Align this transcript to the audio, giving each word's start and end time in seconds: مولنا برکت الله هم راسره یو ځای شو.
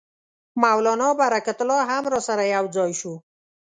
مولنا 0.63 1.09
برکت 1.21 1.57
الله 1.63 1.81
هم 1.91 2.03
راسره 2.13 2.43
یو 2.55 2.65
ځای 2.75 2.91
شو. 2.99 3.13